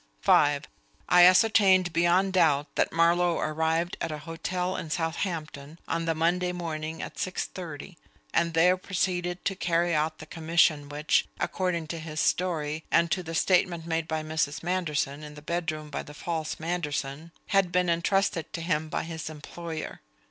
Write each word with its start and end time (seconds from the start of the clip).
(5) 0.21 0.63
I 1.09 1.25
ascertained 1.27 1.93
beyond 1.93 2.33
doubt 2.33 2.73
that 2.73 2.91
Marlowe 2.91 3.37
arrived 3.37 3.97
at 4.01 4.11
a 4.11 4.17
hotel 4.17 4.75
in 4.75 4.89
Southampton 4.89 5.77
on 5.87 6.05
the 6.05 6.15
Monday 6.15 6.51
morning 6.51 7.03
at 7.03 7.19
six 7.19 7.45
thirty, 7.45 7.99
and 8.33 8.55
there 8.55 8.77
proceeded 8.77 9.45
to 9.45 9.55
carry 9.55 9.93
out 9.93 10.17
the 10.17 10.25
commission 10.25 10.89
which, 10.89 11.27
according 11.39 11.85
to 11.85 11.99
his 11.99 12.19
story, 12.19 12.83
and 12.89 13.11
to 13.11 13.21
the 13.21 13.35
statement 13.35 13.85
made 13.85 14.09
to 14.09 14.15
Mrs. 14.15 14.63
Manderson 14.63 15.21
in 15.21 15.35
the 15.35 15.41
bedroom 15.43 15.91
by 15.91 16.01
the 16.01 16.15
false 16.15 16.59
Manderson, 16.59 17.31
had 17.49 17.71
been 17.71 17.87
entrusted 17.87 18.51
to 18.53 18.61
him 18.61 18.89
by 18.89 19.03
his 19.03 19.29
employer. 19.29 20.01